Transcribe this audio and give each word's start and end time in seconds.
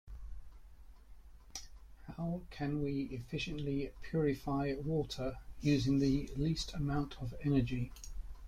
How 2.07 2.41
can 2.49 2.81
we 2.81 3.03
efficiently 3.11 3.91
purify 4.01 4.73
water 4.83 5.37
using 5.61 5.99
the 5.99 6.27
least 6.37 6.73
amount 6.73 7.21
of 7.21 7.35
energy? 7.43 7.91